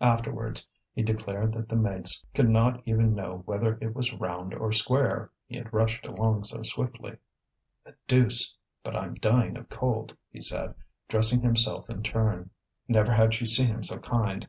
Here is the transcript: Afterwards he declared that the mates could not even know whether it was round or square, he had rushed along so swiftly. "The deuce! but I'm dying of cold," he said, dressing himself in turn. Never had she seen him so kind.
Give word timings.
Afterwards 0.00 0.68
he 0.94 1.02
declared 1.02 1.50
that 1.54 1.68
the 1.68 1.74
mates 1.74 2.24
could 2.36 2.48
not 2.48 2.80
even 2.86 3.16
know 3.16 3.42
whether 3.46 3.76
it 3.80 3.96
was 3.96 4.12
round 4.14 4.54
or 4.54 4.70
square, 4.70 5.32
he 5.48 5.56
had 5.56 5.72
rushed 5.72 6.06
along 6.06 6.44
so 6.44 6.62
swiftly. 6.62 7.16
"The 7.84 7.96
deuce! 8.06 8.56
but 8.84 8.94
I'm 8.96 9.14
dying 9.14 9.58
of 9.58 9.68
cold," 9.68 10.16
he 10.30 10.40
said, 10.40 10.76
dressing 11.08 11.42
himself 11.42 11.90
in 11.90 12.04
turn. 12.04 12.50
Never 12.86 13.10
had 13.10 13.34
she 13.34 13.44
seen 13.44 13.66
him 13.66 13.82
so 13.82 13.98
kind. 13.98 14.46